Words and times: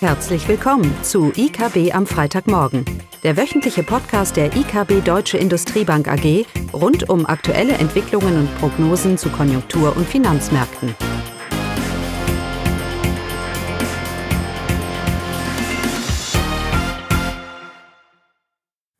Herzlich 0.00 0.46
willkommen 0.46 0.94
zu 1.02 1.32
IKB 1.34 1.94
am 1.94 2.06
Freitagmorgen, 2.06 2.84
der 3.22 3.38
wöchentliche 3.38 3.82
Podcast 3.82 4.36
der 4.36 4.54
IKB 4.54 5.02
Deutsche 5.02 5.38
Industriebank 5.38 6.06
AG 6.06 6.44
rund 6.74 7.08
um 7.08 7.24
aktuelle 7.24 7.72
Entwicklungen 7.72 8.40
und 8.40 8.58
Prognosen 8.58 9.16
zu 9.16 9.30
Konjunktur- 9.30 9.96
und 9.96 10.06
Finanzmärkten. 10.06 10.94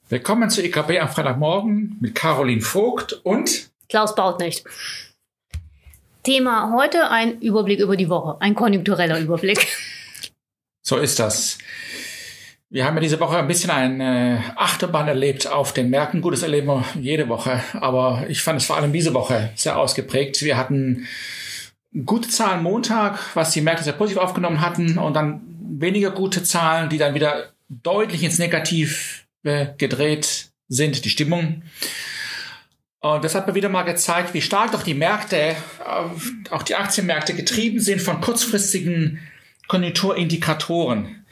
Willkommen 0.09 0.49
zu 0.49 0.65
IKB 0.65 0.99
am 0.99 1.11
Freitagmorgen 1.11 1.99
mit 2.01 2.15
Caroline 2.15 2.63
Vogt 2.63 3.21
und 3.23 3.69
Klaus 3.91 4.15
Bautnecht. 4.15 4.65
Thema 6.23 6.73
heute 6.75 7.11
ein 7.11 7.43
Überblick 7.43 7.81
über 7.81 7.97
die 7.97 8.09
Woche, 8.09 8.41
ein 8.41 8.55
konjunktureller 8.55 9.21
Überblick. 9.21 9.69
So 10.89 10.99
ist 10.99 11.19
das. 11.19 11.59
Wir 12.71 12.85
haben 12.85 12.95
ja 12.95 13.01
diese 13.01 13.19
Woche 13.19 13.37
ein 13.37 13.49
bisschen 13.49 13.71
eine 13.71 14.41
Achterbahn 14.55 15.09
erlebt 15.09 15.49
auf 15.49 15.73
den 15.73 15.91
Märkten. 15.91 16.21
Gut, 16.21 16.33
das 16.33 16.45
erleben 16.45 16.69
wir 16.69 16.85
jede 17.01 17.29
Woche, 17.29 17.61
aber 17.73 18.25
ich 18.29 18.41
fand 18.41 18.61
es 18.61 18.67
vor 18.67 18.77
allem 18.77 18.93
diese 18.93 19.13
Woche 19.13 19.51
sehr 19.57 19.79
ausgeprägt. 19.79 20.43
Wir 20.43 20.57
hatten 20.57 21.09
gute 22.05 22.29
Zahlen 22.29 22.63
Montag, 22.63 23.19
was 23.35 23.51
die 23.51 23.63
Märkte 23.63 23.83
sehr 23.83 23.95
positiv 23.95 24.23
aufgenommen 24.23 24.61
hatten 24.61 24.97
und 24.97 25.15
dann 25.15 25.41
weniger 25.61 26.13
gute 26.13 26.45
Zahlen, 26.45 26.89
die 26.89 26.99
dann 26.99 27.15
wieder 27.15 27.51
deutlich 27.69 28.23
ins 28.23 28.39
Negativ 28.39 29.27
gedreht 29.43 30.51
sind, 30.69 31.05
die 31.05 31.11
Stimmung. 31.11 31.63
Und 33.01 33.25
das 33.25 33.35
hat 33.35 33.49
mir 33.49 33.57
wieder 33.57 33.71
mal 33.71 33.83
gezeigt, 33.83 34.35
wie 34.35 34.41
stark 34.41 34.71
doch 34.71 34.85
die 34.85 34.95
Märkte, 34.95 35.57
auch 36.51 36.63
die 36.63 36.77
Aktienmärkte 36.77 37.35
getrieben 37.35 37.81
sind 37.81 38.01
von 38.01 38.21
kurzfristigen 38.21 39.19
Konjunkturindikatoren. 39.69 41.27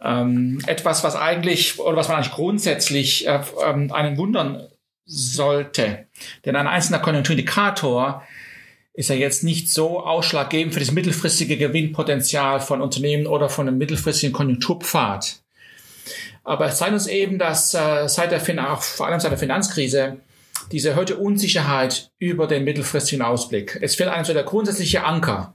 Ähm, 0.00 0.60
etwas, 0.66 1.04
was 1.04 1.16
eigentlich 1.16 1.78
oder 1.78 1.96
was 1.96 2.08
man 2.08 2.18
eigentlich 2.18 2.34
grundsätzlich 2.34 3.26
äh, 3.26 3.40
ähm, 3.64 3.92
einen 3.92 4.18
wundern 4.18 4.68
sollte. 5.06 6.06
Denn 6.44 6.56
ein 6.56 6.66
einzelner 6.66 6.98
Konjunkturindikator 6.98 8.22
ist 8.92 9.10
ja 9.10 9.14
jetzt 9.14 9.44
nicht 9.44 9.70
so 9.70 10.00
ausschlaggebend 10.00 10.74
für 10.74 10.80
das 10.80 10.90
mittelfristige 10.90 11.56
Gewinnpotenzial 11.56 12.60
von 12.60 12.80
Unternehmen 12.80 13.26
oder 13.26 13.48
von 13.48 13.68
einem 13.68 13.78
mittelfristigen 13.78 14.32
Konjunkturpfad. 14.32 15.42
Aber 16.44 16.66
es 16.66 16.78
zeigt 16.78 16.92
uns 16.92 17.06
eben, 17.06 17.38
dass 17.38 17.74
äh, 17.74 18.08
seit 18.08 18.32
der 18.32 18.40
fin 18.40 18.58
auch 18.58 18.82
vor 18.82 19.06
allem 19.06 19.20
seit 19.20 19.32
der 19.32 19.38
Finanzkrise 19.38 20.18
diese 20.72 20.96
heute 20.96 21.16
Unsicherheit 21.16 22.10
über 22.18 22.46
den 22.46 22.64
mittelfristigen 22.64 23.22
Ausblick. 23.22 23.78
Es 23.82 23.94
fehlt 23.94 24.08
einem 24.08 24.24
so 24.24 24.32
der 24.32 24.44
grundsätzliche 24.44 25.04
Anker 25.04 25.54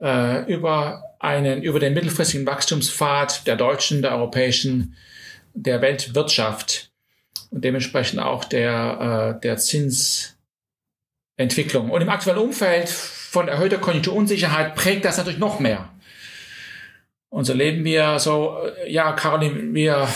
äh, 0.00 0.52
über 0.52 1.16
einen, 1.18 1.62
über 1.62 1.80
den 1.80 1.94
mittelfristigen 1.94 2.46
Wachstumspfad 2.46 3.46
der 3.46 3.56
deutschen, 3.56 4.02
der 4.02 4.12
europäischen, 4.12 4.94
der 5.54 5.82
Weltwirtschaft 5.82 6.90
und 7.50 7.64
dementsprechend 7.64 8.20
auch 8.20 8.44
der, 8.44 9.36
äh, 9.36 9.40
der 9.40 9.56
Zinsentwicklung. 9.56 11.90
Und 11.90 12.02
im 12.02 12.08
aktuellen 12.08 12.38
Umfeld 12.38 12.88
von 12.88 13.48
erhöhter 13.48 13.78
Konjunkturunsicherheit 13.78 14.74
prägt 14.74 15.04
das 15.04 15.18
natürlich 15.18 15.38
noch 15.38 15.60
mehr. 15.60 15.88
Und 17.30 17.44
so 17.44 17.52
leben 17.52 17.84
wir 17.84 18.18
so, 18.18 18.58
äh, 18.84 18.92
ja, 18.92 19.12
Caroline, 19.12 19.74
wir 19.74 20.08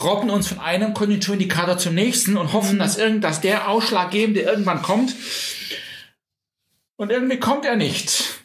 robben 0.00 0.30
uns 0.30 0.48
von 0.48 0.58
einem 0.58 0.94
Konjunkturindikator 0.94 1.78
zum 1.78 1.94
nächsten 1.94 2.36
und 2.36 2.52
hoffen, 2.52 2.78
dass 2.78 2.98
irgend, 2.98 3.22
dass 3.22 3.40
der 3.40 3.68
ausschlaggebende 3.68 4.40
irgendwann 4.40 4.82
kommt. 4.82 5.14
Und 6.96 7.10
irgendwie 7.10 7.38
kommt 7.38 7.64
er 7.64 7.76
nicht. 7.76 8.39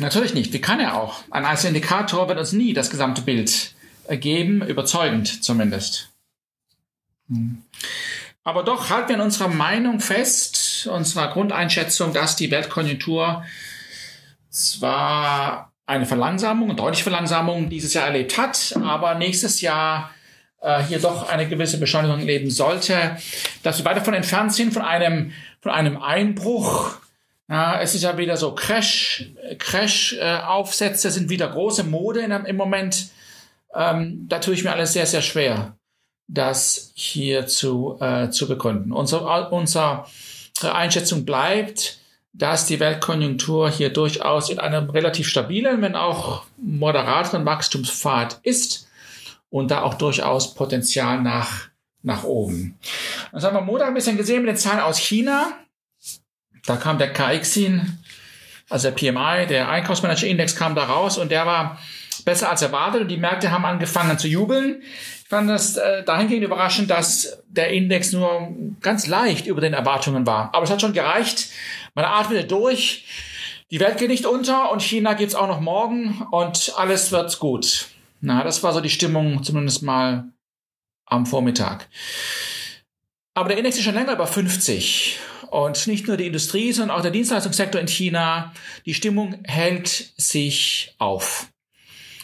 Natürlich 0.00 0.34
nicht. 0.34 0.52
Wie 0.52 0.60
kann 0.60 0.80
er 0.80 0.96
auch? 0.96 1.22
Ein 1.30 1.44
einzelner 1.44 1.76
Indikator 1.76 2.28
wird 2.28 2.38
uns 2.38 2.52
nie 2.52 2.72
das 2.72 2.90
gesamte 2.90 3.22
Bild 3.22 3.74
ergeben, 4.08 4.62
überzeugend 4.66 5.44
zumindest. 5.44 6.10
Hm. 7.28 7.62
Aber 8.42 8.62
doch 8.64 8.88
halten 8.88 9.10
wir 9.10 9.16
in 9.16 9.20
unserer 9.20 9.48
Meinung 9.48 10.00
fest, 10.00 10.88
unserer 10.90 11.28
Grundeinschätzung, 11.28 12.14
dass 12.14 12.36
die 12.36 12.50
Weltkonjunktur 12.50 13.44
zwar 14.48 15.70
eine 15.84 16.06
Verlangsamung, 16.06 16.70
eine 16.70 16.76
deutliche 16.76 17.02
Verlangsamung 17.02 17.68
dieses 17.68 17.92
Jahr 17.92 18.06
erlebt 18.06 18.38
hat, 18.38 18.74
aber 18.82 19.16
nächstes 19.16 19.60
Jahr 19.60 20.10
äh, 20.60 20.82
hier 20.84 21.00
doch 21.00 21.28
eine 21.28 21.46
gewisse 21.46 21.78
Beschleunigung 21.78 22.20
leben 22.20 22.50
sollte, 22.50 23.16
dass 23.62 23.78
wir 23.78 23.84
weit 23.84 23.98
davon 23.98 24.14
entfernt 24.14 24.54
sind 24.54 24.72
von 24.72 24.82
einem, 24.82 25.32
von 25.60 25.72
einem 25.72 26.00
Einbruch. 26.00 26.96
Ja, 27.50 27.80
es 27.80 27.96
ist 27.96 28.02
ja 28.02 28.16
wieder 28.16 28.36
so 28.36 28.54
Crash, 28.54 29.32
Crash-Aufsätze 29.58 31.08
äh, 31.08 31.10
sind 31.10 31.30
wieder 31.30 31.48
große 31.48 31.82
Mode 31.82 32.20
in, 32.20 32.30
im 32.30 32.56
Moment. 32.56 33.08
Ähm, 33.74 34.26
da 34.28 34.38
tue 34.38 34.54
ich 34.54 34.62
mir 34.62 34.72
alles 34.72 34.92
sehr, 34.92 35.04
sehr 35.04 35.20
schwer, 35.20 35.76
das 36.28 36.92
hier 36.94 37.48
zu, 37.48 37.98
äh, 38.00 38.30
zu 38.30 38.46
begründen. 38.46 38.92
Unser, 38.92 39.52
unsere 39.52 40.04
Einschätzung 40.62 41.24
bleibt, 41.24 41.98
dass 42.32 42.66
die 42.66 42.78
Weltkonjunktur 42.78 43.68
hier 43.68 43.92
durchaus 43.92 44.48
in 44.48 44.60
einem 44.60 44.88
relativ 44.88 45.26
stabilen, 45.26 45.82
wenn 45.82 45.96
auch 45.96 46.44
moderateren 46.56 47.44
Wachstumspfad 47.44 48.38
ist 48.44 48.88
und 49.50 49.72
da 49.72 49.82
auch 49.82 49.94
durchaus 49.94 50.54
Potenzial 50.54 51.20
nach, 51.20 51.66
nach 52.02 52.22
oben. 52.22 52.78
Das 53.32 53.42
haben 53.42 53.56
wir 53.56 53.60
Montag 53.60 53.88
ein 53.88 53.94
bisschen 53.94 54.16
gesehen 54.16 54.42
mit 54.42 54.50
den 54.50 54.56
Zahlen 54.56 54.80
aus 54.80 54.98
China. 54.98 55.52
Da 56.66 56.76
kam 56.76 56.98
der 56.98 57.12
KXIN, 57.12 57.98
also 58.68 58.90
der 58.90 58.96
PMI, 58.96 59.46
der 59.46 59.68
Einkaufsmanager-Index 59.68 60.56
kam 60.56 60.74
da 60.74 60.84
raus 60.84 61.18
und 61.18 61.30
der 61.30 61.46
war 61.46 61.78
besser 62.24 62.50
als 62.50 62.62
erwartet 62.62 63.02
und 63.02 63.08
die 63.08 63.16
Märkte 63.16 63.50
haben 63.50 63.64
angefangen 63.64 64.18
zu 64.18 64.28
jubeln. 64.28 64.82
Ich 65.22 65.28
fand 65.28 65.48
das 65.48 65.76
äh, 65.76 66.04
dahingehend 66.04 66.44
überraschend, 66.44 66.90
dass 66.90 67.42
der 67.48 67.70
Index 67.70 68.12
nur 68.12 68.54
ganz 68.80 69.06
leicht 69.06 69.46
über 69.46 69.60
den 69.60 69.74
Erwartungen 69.74 70.26
war. 70.26 70.50
Aber 70.52 70.64
es 70.64 70.70
hat 70.70 70.80
schon 70.80 70.92
gereicht. 70.92 71.48
Man 71.94 72.04
atmet 72.04 72.50
durch. 72.50 73.04
Die 73.70 73.80
Welt 73.80 73.98
geht 73.98 74.10
nicht 74.10 74.26
unter 74.26 74.72
und 74.72 74.82
China 74.82 75.14
geht's 75.14 75.36
auch 75.36 75.46
noch 75.46 75.60
morgen 75.60 76.26
und 76.32 76.72
alles 76.76 77.12
wird 77.12 77.38
gut. 77.38 77.86
Na, 78.20 78.42
das 78.42 78.62
war 78.62 78.72
so 78.72 78.80
die 78.80 78.90
Stimmung 78.90 79.42
zumindest 79.44 79.82
mal 79.82 80.24
am 81.06 81.26
Vormittag. 81.26 81.88
Aber 83.34 83.48
der 83.48 83.58
Index 83.58 83.76
ist 83.76 83.84
schon 83.84 83.94
länger 83.94 84.12
über 84.12 84.26
50. 84.26 85.18
Und 85.50 85.86
nicht 85.88 86.06
nur 86.06 86.16
die 86.16 86.26
Industrie, 86.26 86.72
sondern 86.72 86.96
auch 86.96 87.02
der 87.02 87.10
Dienstleistungssektor 87.10 87.80
in 87.80 87.88
China, 87.88 88.52
die 88.86 88.94
Stimmung 88.94 89.40
hält 89.44 90.12
sich 90.16 90.94
auf. 90.98 91.48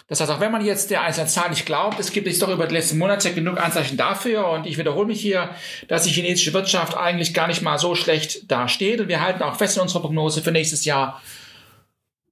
Das 0.09 0.21
heißt, 0.21 0.31
auch 0.31 0.39
wenn 0.39 0.53
man 0.53 0.65
jetzt 0.65 0.91
der 0.91 1.03
einzelnen 1.03 1.27
Zahl 1.27 1.51
nicht 1.51 1.67
glaubt, 1.67 1.99
es 1.99 2.13
gibt 2.13 2.29
jetzt 2.29 2.41
doch 2.41 2.49
über 2.49 2.69
die 2.69 2.75
letzten 2.75 2.99
Monate 2.99 3.35
genug 3.35 3.61
Anzeichen 3.61 3.97
dafür. 3.97 4.49
Und 4.51 4.65
ich 4.65 4.79
wiederhole 4.79 5.09
mich 5.09 5.21
hier, 5.21 5.51
dass 5.89 6.05
die 6.05 6.11
chinesische 6.11 6.55
Wirtschaft 6.55 6.97
eigentlich 6.97 7.35
gar 7.35 7.49
nicht 7.49 7.63
mal 7.63 7.79
so 7.79 7.97
schlecht 7.97 8.49
dasteht. 8.49 9.01
Und 9.01 9.09
wir 9.09 9.21
halten 9.21 9.43
auch 9.43 9.57
fest 9.57 9.77
in 9.77 9.83
unserer 9.83 10.03
Prognose 10.03 10.43
für 10.43 10.53
nächstes 10.53 10.85
Jahr 10.85 11.21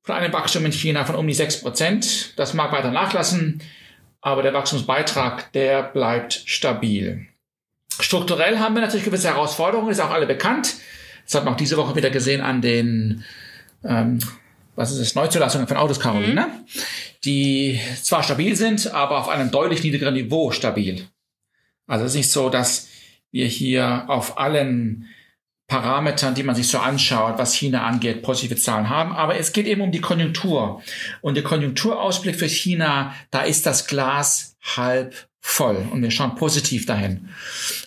von 0.03 0.15
einem 0.15 0.32
Wachstum 0.32 0.65
in 0.65 0.72
China 0.72 1.05
von 1.05 1.16
um 1.16 1.26
die 1.26 1.34
6 1.34 1.62
Prozent. 1.62 2.38
Das 2.38 2.55
mag 2.55 2.71
weiter 2.71 2.93
nachlassen, 2.93 3.61
aber 4.21 4.43
der 4.44 4.55
Wachstumsbeitrag, 4.55 5.50
der 5.53 5.82
bleibt 5.82 6.34
stabil. 6.47 7.26
Strukturell 8.00 8.59
haben 8.59 8.75
wir 8.75 8.82
natürlich 8.82 9.05
gewisse 9.05 9.28
Herausforderungen, 9.28 9.91
ist 9.91 10.00
auch 10.00 10.10
alle 10.10 10.27
bekannt. 10.27 10.75
Das 11.25 11.34
hat 11.34 11.44
man 11.44 11.55
auch 11.55 11.59
diese 11.59 11.77
Woche 11.77 11.97
wieder 11.97 12.10
gesehen 12.10 12.41
an 12.41 12.60
den, 12.60 13.25
ähm, 13.84 14.19
was 14.75 14.93
ist 14.93 14.99
es, 14.99 15.15
Neuzulassungen 15.15 15.69
von 15.69 15.77
Autos, 15.77 16.00
Caroline, 16.00 16.47
mhm. 16.47 16.81
die 17.25 17.81
zwar 18.03 18.22
stabil 18.22 18.56
sind, 18.56 18.93
aber 18.93 19.19
auf 19.19 19.28
einem 19.28 19.50
deutlich 19.50 19.82
niedrigeren 19.82 20.15
Niveau 20.15 20.50
stabil. 20.50 21.06
Also 21.87 22.05
es 22.05 22.12
ist 22.12 22.16
nicht 22.16 22.31
so, 22.31 22.50
dass 22.50 22.88
wir 23.31 23.47
hier 23.47 24.05
auf 24.09 24.38
allen 24.38 25.09
Parametern, 25.66 26.34
die 26.34 26.43
man 26.43 26.55
sich 26.55 26.69
so 26.69 26.78
anschaut, 26.78 27.38
was 27.38 27.55
China 27.55 27.87
angeht, 27.87 28.22
positive 28.22 28.56
Zahlen 28.56 28.91
haben. 28.91 29.12
Aber 29.12 29.37
es 29.37 29.53
geht 29.53 29.66
eben 29.66 29.81
um 29.81 29.93
die 29.93 30.00
Konjunktur. 30.00 30.82
Und 31.23 31.35
der 31.35 31.43
Konjunkturausblick 31.43 32.37
für 32.37 32.49
China, 32.49 33.14
da 33.31 33.43
ist 33.43 33.64
das 33.64 33.87
Glas 33.87 34.56
halb 34.76 35.29
voll. 35.44 35.87
Und 35.93 36.02
wir 36.02 36.11
schauen 36.11 36.35
positiv 36.37 36.87
dahin. 36.87 37.29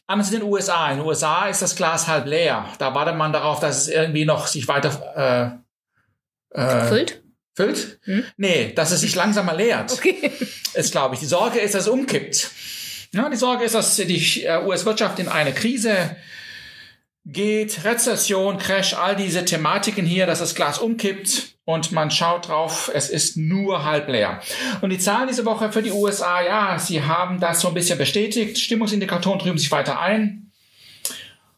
Anders 0.06 0.32
in 0.32 0.40
den 0.40 0.50
USA. 0.50 0.92
In 0.92 1.00
den 1.00 1.08
USA 1.08 1.48
ist 1.48 1.62
das 1.62 1.76
Glas 1.76 2.08
halb 2.08 2.28
leer. 2.28 2.68
Da 2.78 2.94
wartet 2.94 3.16
man 3.16 3.34
darauf, 3.34 3.60
dass 3.60 3.82
es 3.82 3.88
irgendwie 3.88 4.26
noch 4.26 4.46
sich 4.46 4.68
weiter 4.68 5.64
äh, 6.54 6.60
äh, 6.60 6.86
füllt. 6.86 7.24
Füllt? 7.56 8.00
Hm? 8.04 8.24
Nee, 8.38 8.74
dass 8.74 8.92
es 8.92 9.02
sich 9.02 9.16
langsamer 9.16 9.56
leert. 9.56 9.92
Okay. 9.92 10.32
Ist, 10.76 10.92
glaube 10.92 11.16
ich. 11.16 11.20
Die 11.20 11.26
Sorge 11.26 11.60
ist, 11.60 11.74
dass 11.74 11.84
es 11.84 11.88
umkippt. 11.90 12.52
Ja, 13.12 13.28
die 13.28 13.38
Sorge 13.38 13.66
ist, 13.66 13.74
dass 13.74 13.96
die 13.96 14.44
äh, 14.44 14.64
US-Wirtschaft 14.64 15.18
in 15.18 15.28
eine 15.28 15.52
Krise 15.52 16.16
geht, 17.28 17.84
Rezession, 17.84 18.58
Crash, 18.58 18.94
all 18.94 19.16
diese 19.16 19.44
Thematiken 19.44 20.06
hier, 20.06 20.26
dass 20.26 20.40
das 20.40 20.56
Glas 20.56 20.80
umkippt 20.80 21.58
und 21.66 21.92
man 21.92 22.10
schaut 22.10 22.48
drauf, 22.48 22.90
es 22.94 23.10
ist 23.10 23.36
nur 23.36 23.84
halb 23.84 24.08
leer. 24.08 24.42
Und 24.82 24.90
die 24.90 24.98
Zahlen 24.98 25.28
diese 25.28 25.44
Woche 25.46 25.72
für 25.72 25.84
die 25.84 25.92
USA, 25.92 26.42
ja, 26.42 26.80
sie 26.80 27.04
haben 27.04 27.42
das 27.42 27.60
so 27.60 27.68
ein 27.68 27.74
bisschen 27.74 27.98
bestätigt. 27.98 28.58
Stimmungsindikatoren 28.58 29.40
drüben 29.40 29.58
sich 29.58 29.72
weiter 29.72 30.00
ein. 30.00 30.52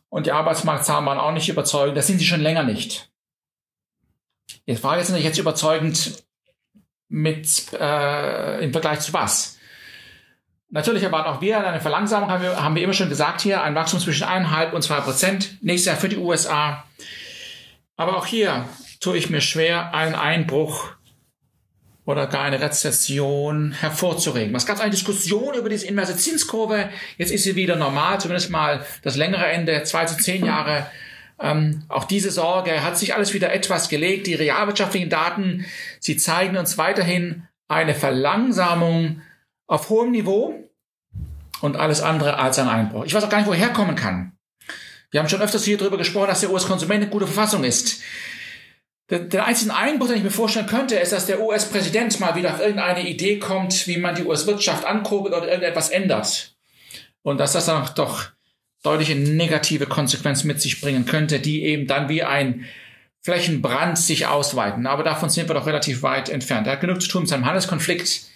Und 0.10 0.26
die 0.26 0.32
Arbeitsmarktzahlen 0.32 1.06
waren 1.06 1.20
auch 1.20 1.32
nicht 1.32 1.50
überzeugend. 1.50 1.96
Das 1.96 2.08
sind 2.08 2.18
sie 2.18 2.26
schon 2.26 2.42
länger 2.42 2.64
nicht. 2.64 3.12
Die 4.68 4.76
Frage 4.76 5.02
ist 5.02 5.10
natürlich 5.10 5.28
jetzt 5.28 5.38
überzeugend, 5.38 6.24
mit 7.10 7.74
äh, 7.74 8.64
im 8.64 8.72
Vergleich 8.72 9.02
zu 9.02 9.14
was? 9.14 9.59
Natürlich 10.72 11.02
erwarten 11.02 11.30
auch 11.30 11.42
wir 11.42 11.66
eine 11.66 11.82
Verlangsamung, 11.82 12.30
haben 12.30 12.44
wir, 12.44 12.62
haben 12.62 12.76
wir 12.76 12.84
immer 12.84 12.94
schon 12.94 13.10
gesagt 13.10 13.42
hier, 13.42 13.64
ein 13.64 13.74
Wachstum 13.74 14.00
zwischen 14.00 14.28
1,5 14.28 14.72
und 14.72 14.84
2 14.84 15.00
Prozent 15.02 15.58
nächstes 15.64 15.88
Jahr 15.88 15.98
für 15.98 16.10
die 16.10 16.18
USA. 16.18 16.84
Aber 17.98 18.18
auch 18.18 18.28
hier 18.28 18.66
tue 19.00 19.18
ich 19.18 19.30
mir 19.30 19.42
schwer, 19.42 19.94
einen 19.96 20.14
Einbruch 20.14 20.92
oder 22.06 22.28
gar 22.28 22.44
eine 22.44 22.62
Rezession 22.62 23.72
hervorzuregen. 23.72 24.56
Es 24.56 24.66
gab 24.66 24.80
eine 24.80 24.92
Diskussion 24.92 25.56
über 25.56 25.70
diese 25.70 25.88
inverse 25.88 26.16
Zinskurve. 26.16 26.90
Jetzt 27.18 27.32
ist 27.32 27.44
sie 27.44 27.56
wieder 27.56 27.76
normal, 27.76 28.20
zumindest 28.20 28.50
mal 28.52 28.86
das 29.04 29.16
längere 29.16 29.46
Ende, 29.48 29.84
zwei 29.84 30.06
zu 30.06 30.18
zehn 30.18 30.46
Jahre. 30.46 30.86
Ähm, 31.40 31.84
auch 31.88 32.06
diese 32.06 32.32
Sorge 32.32 32.84
hat 32.84 32.98
sich 32.98 33.16
alles 33.16 33.34
wieder 33.34 33.54
etwas 33.54 33.90
gelegt. 33.90 34.28
Die 34.28 34.36
realwirtschaftlichen 34.36 35.10
Daten, 35.10 35.66
sie 36.00 36.18
zeigen 36.18 36.58
uns 36.58 36.78
weiterhin 36.78 37.48
eine 37.68 37.96
Verlangsamung 37.96 39.22
auf 39.70 39.90
hohem 39.90 40.12
Niveau 40.12 40.56
und 41.62 41.78
alles 41.78 42.02
andere 42.02 42.38
als 42.38 42.60
ein 42.60 42.68
Einbruch. 42.68 43.06
Ich 43.06 43.14
weiß 43.14 43.24
auch 43.24 43.30
gar 43.30 43.38
nicht, 43.38 43.48
woher 43.48 43.70
kommen 43.70 43.96
kann. 43.96 44.34
Wir 45.12 45.20
haben 45.20 45.30
schon 45.30 45.42
öfters 45.42 45.64
hier 45.64 45.78
darüber 45.78 45.98
gesprochen, 45.98 46.28
dass 46.28 46.42
der 46.42 46.52
US-Konsument 46.52 47.04
in 47.04 47.10
guter 47.10 47.28
Verfassung 47.28 47.64
ist. 47.64 48.02
Der, 49.10 49.20
der 49.20 49.46
einzige 49.46 49.74
Einbruch, 49.74 50.08
den 50.08 50.18
ich 50.18 50.24
mir 50.24 50.32
vorstellen 50.32 50.68
könnte, 50.68 50.96
ist, 50.96 51.14
dass 51.14 51.28
der 51.28 51.42
US-Präsident 51.42 52.20
mal 52.20 52.36
wieder 52.36 52.54
auf 52.54 52.60
irgendeine 52.60 53.08
Idee 53.08 53.40
kommt, 53.40 53.88
wie 53.88 53.98
man 53.98 54.16
die 54.16 54.24
US-Wirtschaft 54.24 54.86
ankurbelt 54.86 55.36
oder 55.36 55.48
irgendetwas 55.48 55.90
ändert. 55.90 56.56
Und 57.22 57.40
dass 57.40 57.54
das 57.54 57.66
dann 57.66 57.90
doch 57.96 58.26
deutliche 58.84 59.16
negative 59.16 59.86
Konsequenzen 59.86 60.48
mit 60.48 60.62
sich 60.62 60.82
bringen 60.82 61.06
könnte, 61.06 61.40
die 61.40 61.64
eben 61.64 61.86
dann 61.86 62.10
wie 62.10 62.24
ein 62.24 62.66
Flächenbrand 63.22 63.98
sich 63.98 64.28
ausweiten. 64.28 64.88
Aber 64.88 65.04
davon 65.04 65.30
sind 65.30 65.48
wir 65.48 65.56
doch 65.56 65.68
relativ 65.68 66.02
weit 66.02 66.30
entfernt. 66.30 66.68
Er 66.68 66.74
hat 66.74 66.82
genug 66.82 67.02
zu 67.02 67.10
tun 67.10 67.24
mit 67.24 67.30
seinem 67.30 67.46
Handelskonflikt. 67.46 68.30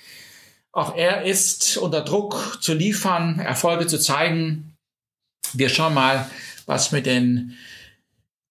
Auch 0.74 0.96
er 0.96 1.22
ist 1.22 1.78
unter 1.78 2.02
Druck 2.02 2.58
zu 2.60 2.74
liefern, 2.74 3.40
Erfolge 3.40 3.86
zu 3.86 4.00
zeigen. 4.00 4.76
Wir 5.54 5.70
schauen 5.70 5.94
mal, 5.94 6.28
was 6.66 6.92
mit 6.92 7.06
den 7.06 7.56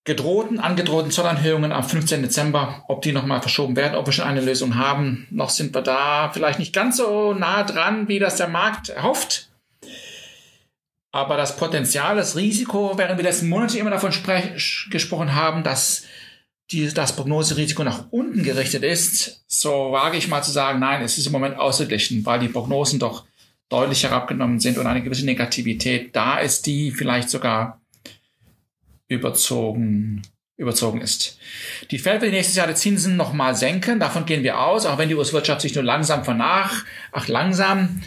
gedrohten, 0.05 0.61
angedrohten 0.61 1.11
Zollanhöhungen 1.11 1.73
am 1.73 1.83
15. 1.83 2.23
Dezember, 2.23 2.85
ob 2.87 3.03
die 3.03 3.11
nochmal 3.11 3.43
verschoben 3.43 3.75
werden, 3.75 3.97
ob 3.97 4.07
wir 4.07 4.13
schon 4.13 4.25
eine 4.25 4.41
Lösung 4.41 4.77
haben. 4.77 5.27
Noch 5.31 5.51
sind 5.51 5.75
wir 5.75 5.83
da 5.83 6.31
vielleicht 6.33 6.61
nicht 6.61 6.73
ganz 6.73 6.97
so 6.97 7.35
nah 7.35 7.65
dran, 7.65 8.07
wie 8.07 8.21
das 8.21 8.37
der 8.37 8.49
Markt 8.49 8.89
erhofft. 8.89 9.49
Aber 11.11 11.37
das 11.37 11.57
Potenzial, 11.57 12.17
das 12.17 12.37
Risiko, 12.37 12.97
während 12.97 13.19
wir 13.19 13.25
letzten 13.25 13.49
Monate 13.49 13.79
immer 13.79 13.91
davon 13.91 14.13
gesprochen 14.91 15.35
haben, 15.35 15.65
dass 15.65 16.05
die, 16.73 16.93
das 16.93 17.15
Prognoserisiko 17.15 17.85
nach 17.85 18.07
unten 18.11 18.43
gerichtet 18.43 18.83
ist, 18.83 19.45
so 19.47 19.93
wage 19.93 20.17
ich 20.17 20.29
mal 20.29 20.43
zu 20.43 20.51
sagen, 20.51 20.81
nein, 20.81 21.03
es 21.03 21.19
ist 21.19 21.27
im 21.27 21.33
Moment 21.33 21.59
ausgeglichen, 21.59 22.25
weil 22.25 22.41
die 22.41 22.49
Prognosen 22.49 22.99
doch 22.99 23.25
deutlich 23.69 24.03
herabgenommen 24.03 24.61
sind 24.61 24.79
und 24.79 24.87
eine 24.87 25.03
gewisse 25.03 25.25
Negativität 25.25 26.15
da 26.15 26.39
ist, 26.39 26.67
die 26.67 26.91
vielleicht 26.91 27.31
sogar 27.31 27.81
überzogen, 29.09 30.23
überzogen 30.57 31.01
ist. 31.01 31.39
Die 31.91 31.99
Fed 31.99 32.21
wird 32.21 32.33
nächstes 32.33 32.57
Jahr 32.57 32.67
die 32.67 32.75
Zinsen 32.75 33.17
nochmal 33.17 33.55
senken, 33.55 34.01
davon 34.01 34.27
gehen 34.27 34.43
wir 34.43 34.61
aus, 34.61 34.87
auch 34.87 34.99
wenn 34.99 35.09
die 35.09 35.15
US-Wirtschaft 35.15 35.63
sich 35.63 35.75
nur 35.75 35.85
langsam 35.85 36.25
vernach, 36.25 36.85
ach 37.13 37.29
langsam. 37.29 38.03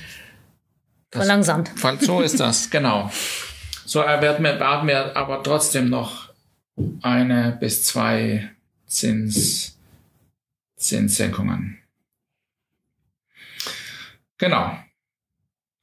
Verlangsamt. 1.11 1.71
So 2.01 2.21
ist 2.21 2.39
das, 2.39 2.69
genau. 2.71 3.11
So 3.85 3.99
erwarten 4.01 4.43
wir, 4.43 4.51
erwarten 4.51 4.87
wir 4.87 5.15
aber 5.15 5.43
trotzdem 5.43 5.89
noch 5.89 6.29
eine 7.01 7.57
bis 7.59 7.83
zwei 7.83 8.54
Zins, 8.87 9.77
Zinssenkungen. 10.77 11.79
Genau. 14.37 14.77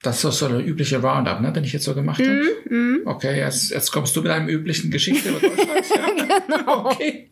Das 0.02 0.24
ist 0.24 0.38
so 0.38 0.48
der 0.48 0.58
übliche 0.58 1.00
Roundup, 1.00 1.40
ne, 1.40 1.52
den 1.52 1.62
ich 1.62 1.72
jetzt 1.72 1.84
so 1.84 1.94
gemacht 1.94 2.18
mm, 2.18 2.24
habe. 2.24 2.74
Mm. 2.74 3.06
Okay, 3.06 3.38
jetzt, 3.38 3.70
jetzt 3.70 3.92
kommst 3.92 4.16
du 4.16 4.22
mit 4.22 4.32
einem 4.32 4.48
üblichen 4.48 4.90
Geschichte 4.90 5.28
über 5.28 5.38
Deutschland. 5.38 6.28
Ja. 6.28 6.38
genau. 6.58 6.90
Okay. 6.90 7.30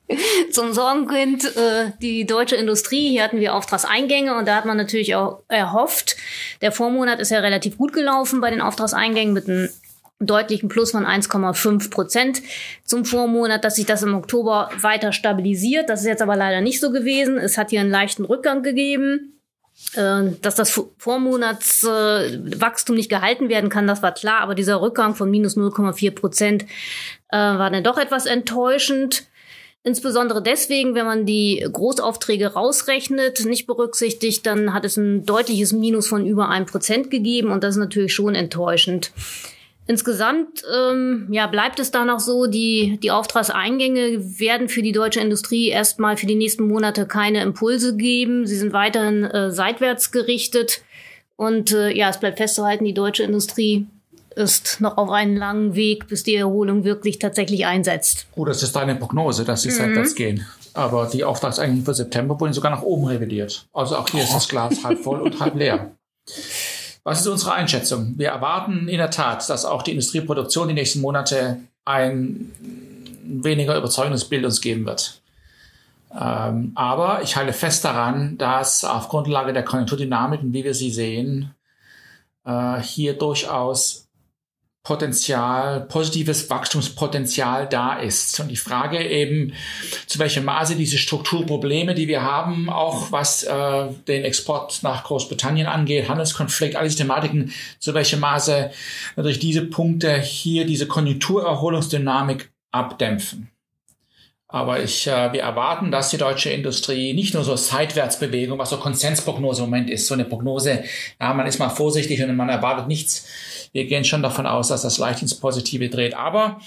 Zum 0.52 0.72
Sorgenkind 0.72 1.44
äh, 1.56 1.90
die 2.00 2.26
deutsche 2.26 2.54
Industrie. 2.54 3.10
Hier 3.10 3.24
hatten 3.24 3.40
wir 3.40 3.54
Auftragseingänge 3.54 4.36
und 4.36 4.46
da 4.46 4.54
hat 4.54 4.66
man 4.66 4.76
natürlich 4.76 5.16
auch 5.16 5.42
erhofft. 5.48 6.16
Der 6.60 6.70
Vormonat 6.70 7.18
ist 7.18 7.30
ja 7.30 7.40
relativ 7.40 7.76
gut 7.76 7.92
gelaufen 7.92 8.40
bei 8.40 8.50
den 8.50 8.60
Auftragseingängen 8.60 9.34
mit 9.34 9.48
einem 9.48 9.68
deutlichen 10.20 10.68
Plus 10.68 10.90
von 10.92 11.04
1,5 11.04 11.90
Prozent 11.90 12.42
zum 12.84 13.04
Vormonat, 13.04 13.64
dass 13.64 13.76
sich 13.76 13.86
das 13.86 14.02
im 14.02 14.14
Oktober 14.14 14.70
weiter 14.80 15.12
stabilisiert. 15.12 15.88
Das 15.88 16.00
ist 16.00 16.06
jetzt 16.06 16.22
aber 16.22 16.36
leider 16.36 16.60
nicht 16.60 16.80
so 16.80 16.92
gewesen. 16.92 17.38
Es 17.38 17.56
hat 17.56 17.70
hier 17.70 17.80
einen 17.80 17.90
leichten 17.90 18.24
Rückgang 18.24 18.62
gegeben. 18.62 19.40
Äh, 19.94 20.32
dass 20.42 20.56
das 20.56 20.78
Vormonatswachstum 20.98 22.96
nicht 22.96 23.08
gehalten 23.08 23.48
werden 23.48 23.70
kann, 23.70 23.86
das 23.86 24.02
war 24.02 24.12
klar, 24.12 24.40
aber 24.40 24.54
dieser 24.54 24.82
Rückgang 24.82 25.14
von 25.14 25.30
minus 25.30 25.56
0,4 25.56 26.10
Prozent 26.10 26.64
äh, 27.30 27.38
war 27.38 27.70
dann 27.70 27.82
doch 27.82 27.96
etwas 27.96 28.26
enttäuschend. 28.26 29.24
Insbesondere 29.82 30.42
deswegen, 30.42 30.94
wenn 30.94 31.06
man 31.06 31.24
die 31.24 31.66
Großaufträge 31.72 32.48
rausrechnet, 32.48 33.46
nicht 33.46 33.66
berücksichtigt, 33.66 34.44
dann 34.44 34.74
hat 34.74 34.84
es 34.84 34.98
ein 34.98 35.24
deutliches 35.24 35.72
Minus 35.72 36.08
von 36.08 36.26
über 36.26 36.50
1 36.50 36.70
Prozent 36.70 37.10
gegeben 37.10 37.50
und 37.50 37.64
das 37.64 37.76
ist 37.76 37.80
natürlich 37.80 38.12
schon 38.12 38.34
enttäuschend. 38.34 39.12
Insgesamt 39.90 40.62
ähm, 40.72 41.26
ja, 41.32 41.48
bleibt 41.48 41.80
es 41.80 41.90
da 41.90 42.04
noch 42.04 42.20
so, 42.20 42.46
die, 42.46 43.00
die 43.02 43.10
Auftragseingänge 43.10 44.38
werden 44.38 44.68
für 44.68 44.82
die 44.82 44.92
deutsche 44.92 45.18
Industrie 45.18 45.68
erstmal 45.68 46.16
für 46.16 46.26
die 46.26 46.36
nächsten 46.36 46.68
Monate 46.68 47.06
keine 47.06 47.42
Impulse 47.42 47.96
geben. 47.96 48.46
Sie 48.46 48.54
sind 48.54 48.72
weiterhin 48.72 49.24
äh, 49.24 49.50
seitwärts 49.50 50.12
gerichtet. 50.12 50.82
Und 51.34 51.72
äh, 51.72 51.90
ja, 51.90 52.08
es 52.08 52.20
bleibt 52.20 52.38
festzuhalten, 52.38 52.84
die 52.84 52.94
deutsche 52.94 53.24
Industrie 53.24 53.88
ist 54.36 54.80
noch 54.80 54.96
auf 54.96 55.10
einem 55.10 55.36
langen 55.36 55.74
Weg, 55.74 56.06
bis 56.06 56.22
die 56.22 56.36
Erholung 56.36 56.84
wirklich 56.84 57.18
tatsächlich 57.18 57.66
einsetzt. 57.66 58.28
Gut, 58.30 58.48
das 58.48 58.62
ist 58.62 58.76
deine 58.76 58.94
Prognose, 58.94 59.44
dass 59.44 59.62
sie 59.62 59.70
mhm. 59.70 59.74
seitwärts 59.74 60.14
gehen. 60.14 60.46
Aber 60.72 61.10
die 61.12 61.24
Auftragseingänge 61.24 61.82
für 61.82 61.94
September 61.94 62.38
wurden 62.38 62.52
sogar 62.52 62.70
nach 62.70 62.82
oben 62.82 63.06
revidiert. 63.06 63.66
Also 63.72 63.96
auch 63.96 64.08
hier 64.08 64.22
ist 64.22 64.32
das 64.32 64.48
Glas 64.48 64.84
halb 64.84 65.00
voll 65.00 65.20
und 65.20 65.40
halb 65.40 65.56
leer. 65.56 65.96
Was 67.10 67.22
ist 67.22 67.26
unsere 67.26 67.54
Einschätzung? 67.54 68.14
Wir 68.18 68.28
erwarten 68.28 68.86
in 68.86 68.98
der 68.98 69.10
Tat, 69.10 69.50
dass 69.50 69.64
auch 69.64 69.82
die 69.82 69.90
Industrieproduktion 69.90 70.68
die 70.68 70.74
nächsten 70.74 71.00
Monate 71.00 71.60
ein 71.84 72.52
weniger 73.24 73.76
überzeugendes 73.76 74.26
Bild 74.26 74.44
uns 74.44 74.60
geben 74.60 74.86
wird. 74.86 75.20
Ähm, 76.12 76.70
aber 76.76 77.20
ich 77.24 77.34
halte 77.34 77.52
fest 77.52 77.84
daran, 77.84 78.38
dass 78.38 78.84
auf 78.84 79.08
Grundlage 79.08 79.52
der 79.52 79.64
Konjunkturdynamiken, 79.64 80.52
wie 80.52 80.62
wir 80.62 80.72
sie 80.72 80.92
sehen, 80.92 81.52
äh, 82.44 82.78
hier 82.80 83.18
durchaus 83.18 84.06
Potenzial, 84.82 85.82
positives 85.82 86.48
Wachstumspotenzial 86.48 87.68
da 87.68 87.98
ist. 87.98 88.40
Und 88.40 88.48
die 88.48 88.56
Frage 88.56 89.06
eben, 89.06 89.52
zu 90.06 90.18
welchem 90.18 90.46
Maße 90.46 90.74
diese 90.74 90.96
Strukturprobleme, 90.96 91.94
die 91.94 92.08
wir 92.08 92.22
haben, 92.22 92.70
auch 92.70 93.12
was 93.12 93.42
äh, 93.42 93.88
den 94.08 94.24
Export 94.24 94.82
nach 94.82 95.04
Großbritannien 95.04 95.66
angeht, 95.66 96.08
Handelskonflikt, 96.08 96.76
all 96.76 96.84
diese 96.84 96.98
Thematiken, 96.98 97.52
zu 97.78 97.92
welchem 97.92 98.20
Maße 98.20 98.70
natürlich 99.16 99.38
diese 99.38 99.66
Punkte 99.66 100.18
hier 100.18 100.64
diese 100.64 100.86
Konjunkturerholungsdynamik 100.86 102.50
abdämpfen. 102.72 103.50
Aber 104.52 104.82
ich, 104.82 105.06
äh, 105.06 105.32
wir 105.32 105.42
erwarten, 105.42 105.90
dass 105.92 106.10
die 106.10 106.16
deutsche 106.16 106.50
Industrie 106.50 107.14
nicht 107.14 107.34
nur 107.34 107.44
so 107.44 107.54
Seitwärtsbewegung, 107.54 108.58
was 108.58 108.70
so 108.70 108.78
Konsensprognose 108.78 109.62
im 109.62 109.70
Moment 109.70 109.90
ist, 109.90 110.06
so 110.08 110.14
eine 110.14 110.24
Prognose, 110.24 110.82
ja, 111.20 111.34
man 111.34 111.46
ist 111.46 111.60
mal 111.60 111.68
vorsichtig 111.68 112.20
und 112.22 112.34
man 112.34 112.48
erwartet 112.48 112.88
nichts. 112.88 113.26
Wir 113.72 113.84
gehen 113.86 114.04
schon 114.04 114.22
davon 114.22 114.46
aus, 114.46 114.68
dass 114.68 114.82
das 114.82 114.98
leicht 114.98 115.22
ins 115.22 115.38
Positive 115.38 115.88
dreht. 115.88 116.14
Aber 116.14 116.60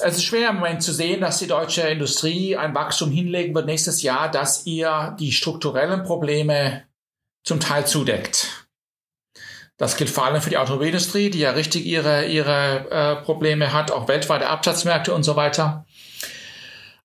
es 0.00 0.16
ist 0.16 0.24
schwer 0.24 0.50
im 0.50 0.56
Moment 0.56 0.82
zu 0.82 0.92
sehen, 0.92 1.20
dass 1.20 1.38
die 1.38 1.48
deutsche 1.48 1.82
Industrie 1.82 2.56
ein 2.56 2.74
Wachstum 2.74 3.10
hinlegen 3.10 3.54
wird 3.54 3.66
nächstes 3.66 4.02
Jahr, 4.02 4.30
dass 4.30 4.64
ihr 4.64 5.16
die 5.18 5.32
strukturellen 5.32 6.04
Probleme 6.04 6.84
zum 7.44 7.58
Teil 7.58 7.86
zudeckt. 7.86 8.66
Das 9.76 9.96
gilt 9.96 10.10
vor 10.10 10.26
allem 10.26 10.40
für 10.40 10.50
die 10.50 10.58
Automobilindustrie, 10.58 11.30
die 11.30 11.40
ja 11.40 11.50
richtig 11.50 11.84
ihre, 11.86 12.26
ihre 12.26 12.88
äh, 12.90 13.24
Probleme 13.24 13.72
hat, 13.72 13.90
auch 13.90 14.06
weltweite 14.06 14.46
Absatzmärkte 14.46 15.12
und 15.12 15.24
so 15.24 15.34
weiter. 15.34 15.84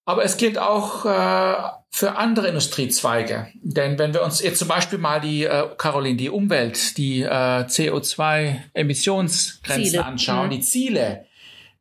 Aber 0.08 0.24
es 0.24 0.38
gilt 0.38 0.58
auch 0.58 1.06
äh, 1.06 1.56
für 1.90 2.16
andere 2.16 2.48
Industriezweige. 2.48 3.50
Denn 3.62 4.00
wenn 4.00 4.14
wir 4.14 4.24
uns 4.24 4.42
jetzt 4.42 4.60
zum 4.60 4.70
Beispiel 4.70 5.00
mal 5.00 5.20
die, 5.20 5.44
äh, 5.44 5.68
Caroline, 5.78 6.16
die 6.16 6.30
Umwelt, 6.30 6.98
die 6.98 7.24
äh, 7.24 7.66
CO2-Emissionsgrenzen 7.66 10.00
anschauen, 10.00 10.46
mhm. 10.46 10.52
die 10.52 10.62
Ziele, 10.62 11.26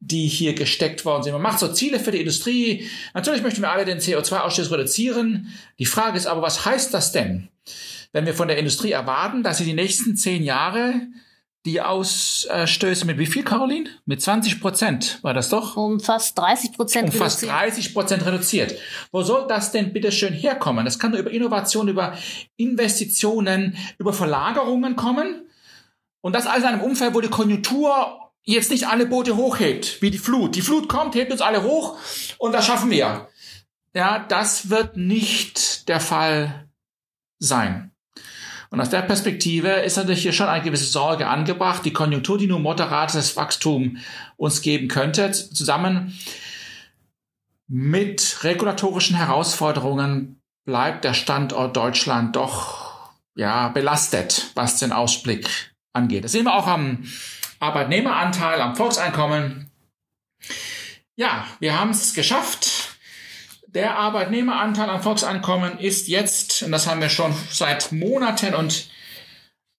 die 0.00 0.26
hier 0.26 0.54
gesteckt 0.54 1.04
worden 1.04 1.23
sind. 1.23 1.35
Man 1.35 1.42
macht 1.42 1.61
so 1.61 1.68
Ziele 1.68 2.00
für 2.00 2.11
die 2.11 2.18
Industrie. 2.18 2.88
Natürlich 3.14 3.42
möchten 3.42 3.62
wir 3.62 3.71
alle 3.71 3.85
den 3.85 4.00
CO2-Ausstoß 4.00 4.73
reduzieren. 4.73 5.54
Die 5.78 5.87
Frage 5.87 6.16
ist 6.16 6.26
aber, 6.26 6.42
was 6.42 6.66
heißt 6.66 6.92
das 6.92 7.12
denn? 7.12 7.47
Wenn 8.11 8.26
wir 8.26 8.35
von 8.35 8.49
der 8.49 8.59
Industrie 8.59 8.90
erwarten, 8.90 9.45
dass 9.45 9.59
sie 9.59 9.64
die 9.64 9.73
nächsten 9.73 10.16
zehn 10.16 10.42
Jahre 10.42 10.95
die 11.67 11.83
Ausstöße 11.83 13.05
mit 13.05 13.19
wie 13.19 13.27
viel, 13.27 13.43
Caroline? 13.43 13.91
Mit 14.07 14.23
20 14.23 14.61
Prozent 14.61 15.19
war 15.23 15.35
das 15.35 15.49
doch? 15.49 15.77
Um 15.77 16.01
fast 16.01 16.39
30 16.39 16.73
Prozent 16.73 17.13
Um 17.13 17.19
fast 17.19 17.43
30 17.43 17.93
Prozent 17.93 18.25
reduziert. 18.25 18.75
Wo 19.11 19.23
soll 19.23 19.47
das 19.49 19.73
denn 19.73 19.93
bitte 19.93 20.13
schön 20.13 20.33
herkommen? 20.33 20.85
Das 20.85 20.99
kann 20.99 21.11
nur 21.11 21.21
über 21.21 21.31
Innovation, 21.31 21.89
über 21.89 22.17
Investitionen, 22.57 23.77
über 23.99 24.13
Verlagerungen 24.13 24.95
kommen. 24.95 25.43
Und 26.21 26.35
das 26.35 26.47
alles 26.47 26.63
in 26.63 26.71
einem 26.71 26.83
Umfeld, 26.83 27.15
wo 27.15 27.21
die 27.21 27.29
Konjunktur 27.29 28.31
jetzt 28.45 28.71
nicht 28.71 28.87
alle 28.87 29.07
Boote 29.07 29.37
hochhebt, 29.37 30.01
wie 30.01 30.11
die 30.11 30.19
Flut. 30.19 30.55
Die 30.55 30.63
Flut 30.63 30.89
kommt, 30.89 31.17
hebt 31.17 31.33
uns 31.33 31.41
alle 31.41 31.65
hoch 31.65 31.99
und 32.39 32.53
das 32.53 32.65
schaffen 32.65 32.91
wir. 32.91 33.29
Ja, 33.93 34.21
das 34.21 34.71
wird 34.71 34.97
nicht 34.97 35.89
der 35.89 36.01
Fall 36.01 36.69
sein. 37.39 37.91
Und 38.76 38.83
aus 38.83 38.90
der 38.90 39.00
Perspektive 39.00 39.71
ist 39.71 39.97
natürlich 39.97 40.21
hier 40.21 40.35
schon 40.35 40.49
eine 40.49 40.62
gewisse 40.62 40.85
Sorge 40.85 41.28
angebracht. 41.28 41.83
Die 41.87 41.95
Konjunktur, 41.95 42.37
die 42.37 42.47
nur 42.47 42.61
moderates 42.61 43.35
Wachstum 43.35 43.97
uns 44.37 44.61
geben 44.61 44.88
könnte, 44.88 45.33
zusammen 45.33 46.12
mit 47.68 48.45
regulatorischen 48.45 49.16
Herausforderungen 49.16 50.42
bleibt 50.66 51.04
der 51.04 51.14
Standort 51.14 51.75
Deutschland 51.75 52.37
doch 52.37 53.14
ja 53.35 53.68
belastet, 53.68 54.50
was 54.54 54.76
den 54.76 54.92
Ausblick 54.92 55.75
angeht. 55.95 56.25
Das 56.25 56.33
sehen 56.33 56.45
wir 56.45 56.54
auch 56.54 56.66
am 56.66 57.02
Arbeitnehmeranteil, 57.59 58.61
am 58.61 58.76
Volkseinkommen. 58.76 59.71
Ja, 61.14 61.47
wir 61.61 61.80
haben 61.80 61.92
es 61.92 62.12
geschafft. 62.12 62.99
Der 63.68 63.97
Arbeitnehmeranteil 63.97 64.90
am 64.90 65.02
Volkseinkommen 65.02 65.78
ist 65.78 66.09
jetzt, 66.09 66.46
und 66.63 66.73
das 66.73 66.87
haben 66.87 67.01
wir 67.01 67.09
schon 67.09 67.35
seit 67.51 67.93
Monaten 67.93 68.55
und 68.55 68.89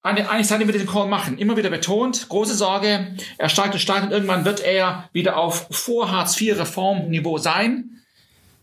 eigentlich 0.04 0.48
seitdem 0.48 0.68
wir 0.68 0.74
diesen 0.74 0.88
Call 0.88 1.08
machen, 1.08 1.38
immer 1.38 1.58
wieder 1.58 1.70
betont, 1.70 2.30
große 2.30 2.56
Sorge, 2.56 3.16
er 3.38 3.50
steigt 3.50 3.74
und 3.74 3.80
steigt 3.80 4.06
und 4.06 4.12
irgendwann 4.12 4.46
wird 4.46 4.62
er 4.62 5.10
wieder 5.12 5.38
auf 5.38 5.68
Vor-Hartz-IV-Reformniveau 5.70 7.38
sein. 7.38 8.02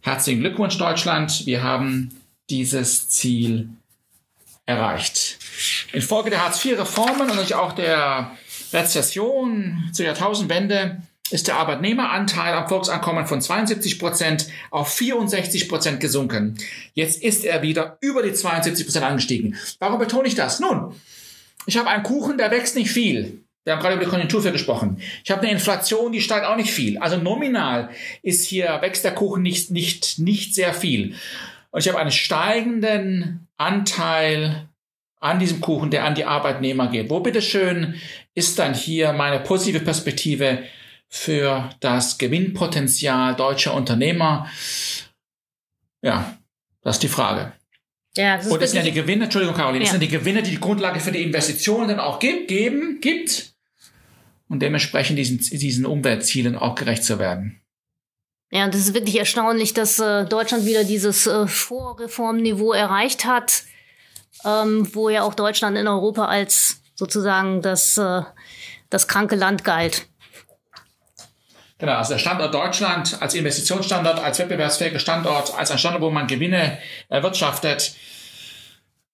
Herzlichen 0.00 0.40
Glückwunsch 0.40 0.78
Deutschland, 0.78 1.44
wir 1.46 1.62
haben 1.62 2.18
dieses 2.48 3.08
Ziel 3.08 3.68
erreicht. 4.66 5.38
Infolge 5.92 6.30
der 6.30 6.44
Hartz-IV-Reformen 6.44 7.22
und 7.22 7.28
natürlich 7.28 7.54
auch 7.54 7.72
der 7.72 8.36
Rezession 8.72 9.90
zur 9.92 10.06
Jahrtausendwende 10.06 11.02
ist 11.34 11.48
der 11.48 11.56
Arbeitnehmeranteil 11.56 12.54
am 12.54 12.68
Volkseinkommen 12.68 13.26
von 13.26 13.42
72 13.42 13.98
Prozent 13.98 14.46
auf 14.70 14.94
64 14.94 15.68
Prozent 15.68 15.98
gesunken. 15.98 16.56
Jetzt 16.94 17.20
ist 17.20 17.44
er 17.44 17.60
wieder 17.60 17.98
über 18.00 18.22
die 18.22 18.32
72 18.32 18.86
Prozent 18.86 19.04
angestiegen. 19.04 19.56
Warum 19.80 19.98
betone 19.98 20.28
ich 20.28 20.36
das? 20.36 20.60
Nun, 20.60 20.94
ich 21.66 21.76
habe 21.76 21.88
einen 21.88 22.04
Kuchen, 22.04 22.38
der 22.38 22.52
wächst 22.52 22.76
nicht 22.76 22.92
viel. 22.92 23.40
Wir 23.64 23.72
haben 23.72 23.80
gerade 23.80 23.96
über 23.96 24.04
die 24.04 24.10
Konjunktur 24.10 24.42
gesprochen. 24.42 25.00
Ich 25.24 25.30
habe 25.32 25.42
eine 25.42 25.50
Inflation, 25.50 26.12
die 26.12 26.20
steigt 26.20 26.46
auch 26.46 26.54
nicht 26.56 26.70
viel. 26.70 26.98
Also 26.98 27.16
nominal 27.16 27.90
ist 28.22 28.46
hier, 28.46 28.78
wächst 28.80 29.04
der 29.04 29.14
Kuchen 29.14 29.42
nicht, 29.42 29.72
nicht, 29.72 30.20
nicht 30.20 30.54
sehr 30.54 30.72
viel. 30.72 31.16
Und 31.72 31.80
ich 31.80 31.88
habe 31.88 31.98
einen 31.98 32.12
steigenden 32.12 33.48
Anteil 33.56 34.68
an 35.18 35.40
diesem 35.40 35.60
Kuchen, 35.60 35.90
der 35.90 36.04
an 36.04 36.14
die 36.14 36.26
Arbeitnehmer 36.26 36.86
geht. 36.86 37.10
Wo 37.10 37.18
bitteschön 37.18 37.94
ist 38.34 38.60
dann 38.60 38.72
hier 38.72 39.12
meine 39.12 39.40
positive 39.40 39.80
Perspektive 39.80 40.62
für 41.14 41.70
das 41.78 42.18
Gewinnpotenzial 42.18 43.36
deutscher 43.36 43.72
Unternehmer? 43.72 44.50
Ja, 46.02 46.36
das 46.82 46.96
ist 46.96 47.04
die 47.04 47.08
Frage. 47.08 47.52
Ja, 48.16 48.36
das 48.36 48.46
ist 48.46 48.52
Und 48.52 48.60
das 48.60 48.72
sind 48.72 48.78
ja 48.78 48.84
die 48.84 48.92
Gewinne, 48.92 49.24
Entschuldigung, 49.24 49.56
Caroline, 49.56 49.84
ja. 49.84 49.84
das 49.84 49.92
sind 49.92 50.02
die 50.02 50.08
Gewinne, 50.08 50.42
die 50.42 50.50
die 50.50 50.60
Grundlage 50.60 50.98
für 50.98 51.12
die 51.12 51.22
Investitionen 51.22 51.88
dann 51.88 52.00
auch 52.00 52.18
gibt, 52.18 52.48
geben, 52.48 52.98
gibt 53.00 53.54
und 54.48 54.60
dementsprechend 54.60 55.16
diesen, 55.16 55.38
diesen 55.38 55.86
Umweltzielen 55.86 56.56
auch 56.56 56.74
gerecht 56.74 57.04
zu 57.04 57.20
werden. 57.20 57.60
Ja, 58.50 58.64
und 58.64 58.74
es 58.74 58.88
ist 58.88 58.94
wirklich 58.94 59.18
erstaunlich, 59.18 59.72
dass 59.72 60.00
äh, 60.00 60.26
Deutschland 60.26 60.66
wieder 60.66 60.82
dieses 60.82 61.28
äh, 61.28 61.46
Vorreformniveau 61.46 62.72
erreicht 62.72 63.24
hat, 63.24 63.62
ähm, 64.44 64.88
wo 64.92 65.08
ja 65.10 65.22
auch 65.22 65.34
Deutschland 65.34 65.78
in 65.78 65.86
Europa 65.86 66.26
als 66.26 66.82
sozusagen 66.96 67.62
das, 67.62 67.96
äh, 67.98 68.22
das 68.90 69.06
kranke 69.06 69.36
Land 69.36 69.62
galt. 69.62 70.08
Genau, 71.78 71.92
also 71.94 72.12
der 72.12 72.18
Standort 72.18 72.54
Deutschland 72.54 73.20
als 73.20 73.34
Investitionsstandort, 73.34 74.20
als 74.20 74.38
wettbewerbsfähiger 74.38 75.00
Standort, 75.00 75.54
als 75.58 75.70
ein 75.70 75.78
Standort, 75.78 76.02
wo 76.02 76.10
man 76.10 76.26
Gewinne 76.26 76.78
erwirtschaftet, 77.08 77.96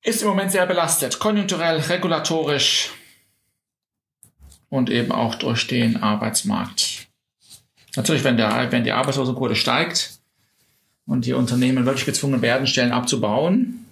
ist 0.02 0.23
im 0.23 0.29
Moment 0.29 0.52
sehr 0.52 0.67
belastet. 0.67 1.19
Konjunkturell, 1.19 1.79
regulatorisch 1.79 2.90
und 4.69 4.90
eben 4.90 5.12
auch 5.12 5.35
durch 5.35 5.67
den 5.67 6.02
Arbeitsmarkt. 6.02 7.09
Natürlich, 7.97 8.25
wenn, 8.25 8.37
der, 8.37 8.71
wenn 8.71 8.85
die 8.85 8.93
Arbeitslosenquote 8.93 9.57
steigt 9.57 10.21
und 11.07 11.26
die 11.26 11.33
Unternehmen 11.33 11.87
wirklich 11.87 12.07
gezwungen 12.07 12.40
werden, 12.40 12.67
Stellen 12.67 12.93
abzubauen, 12.93 13.87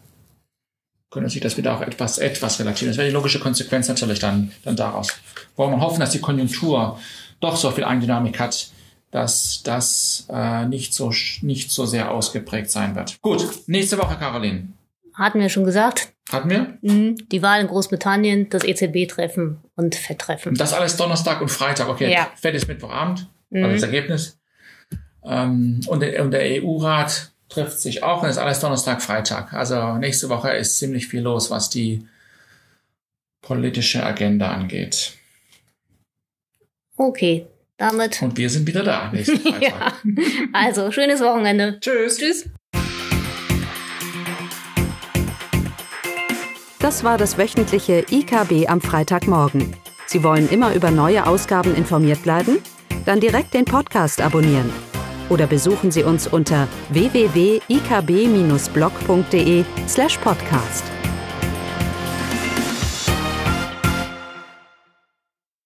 können 1.11 1.29
sich 1.29 1.41
das 1.41 1.57
wieder 1.57 1.75
auch 1.75 1.81
etwas, 1.81 2.19
etwas 2.19 2.61
relativieren. 2.61 2.93
Das 2.93 2.99
wäre 2.99 3.09
die 3.09 3.15
logische 3.15 3.41
Konsequenz 3.41 3.89
natürlich 3.89 4.19
dann, 4.19 4.53
dann 4.63 4.77
daraus. 4.77 5.09
Wollen 5.57 5.73
wir 5.73 5.81
hoffen, 5.81 6.01
dass 6.01 6.11
die 6.11 6.21
Konjunktur 6.21 7.01
doch 7.41 7.57
so 7.57 7.71
viel 7.71 7.85
Eigendynamik 7.85 8.39
hat, 8.41 8.71
dass 9.11 9.63
das 9.63 10.27
äh, 10.31 10.67
nicht, 10.67 10.95
so, 10.95 11.13
nicht 11.43 11.71
so 11.71 11.87
sehr 11.87 12.11
ausgeprägt 12.11 12.71
sein 12.71 12.95
wird. 12.95 13.21
Gut, 13.23 13.47
nächste 13.67 13.99
Woche, 13.99 14.17
Caroline. 14.17 14.69
Hatten 15.15 15.41
wir 15.41 15.49
schon 15.49 15.65
gesagt. 15.65 16.13
Hatten 16.31 16.51
wir? 16.51 16.79
Mhm, 16.83 17.17
die 17.33 17.43
Wahl 17.43 17.61
in 17.61 17.67
Großbritannien, 17.67 18.51
das 18.51 18.65
EZB-Treffen 18.65 19.59
und 19.77 19.95
FED-Treffen. 19.95 20.55
Das 20.55 20.75
alles 20.75 20.97
Donnerstag 20.97 21.41
und 21.41 21.49
Freitag. 21.49 21.89
Okay, 21.89 22.13
ja. 22.13 22.29
FED 22.37 22.55
ist 22.55 22.69
Mittwochabend, 22.69 23.27
mhm. 23.51 23.65
also 23.65 23.75
das 23.75 23.83
Ergebnis. 23.83 24.39
Ähm, 25.25 25.81
und, 25.87 26.01
der, 26.01 26.23
und 26.23 26.31
der 26.31 26.63
EU-Rat 26.63 27.33
trifft 27.49 27.81
sich 27.81 28.03
auch 28.03 28.23
und 28.23 28.29
ist 28.29 28.39
alles 28.39 28.61
Donnerstag, 28.61 29.03
Freitag. 29.03 29.55
Also 29.55 29.97
nächste 29.97 30.29
Woche 30.29 30.51
ist 30.51 30.79
ziemlich 30.79 31.09
viel 31.09 31.23
los, 31.23 31.51
was 31.51 31.71
die 31.71 32.07
politische 33.41 34.05
Agenda 34.05 34.51
angeht. 34.51 35.15
Okay, 36.99 37.47
damit. 37.77 38.21
Und 38.23 38.37
wir 38.37 38.51
sind 38.51 38.67
wieder 38.67 38.83
da 38.83 39.13
nächsten 39.13 39.39
Freitag. 39.43 39.63
ja. 39.63 39.93
Also, 40.53 40.91
schönes 40.91 41.21
Wochenende. 41.21 41.79
Tschüss. 41.81 42.19
Tschüss. 42.19 42.51
Das 46.81 47.05
war 47.05 47.17
das 47.19 47.39
wöchentliche 47.39 48.05
IKB 48.11 48.69
am 48.69 48.81
Freitagmorgen. 48.81 49.77
Sie 50.07 50.25
wollen 50.25 50.49
immer 50.49 50.75
über 50.75 50.91
neue 50.91 51.27
Ausgaben 51.27 51.75
informiert 51.75 52.23
bleiben? 52.23 52.59
Dann 53.05 53.21
direkt 53.21 53.53
den 53.55 53.65
Podcast 53.65 54.21
abonnieren. 54.21 54.73
Oder 55.29 55.47
besuchen 55.47 55.93
Sie 55.93 56.03
uns 56.03 56.27
unter 56.27 56.67
www.ikb-blog.de 56.91 59.65
slash 59.87 60.19
podcast. 60.19 60.85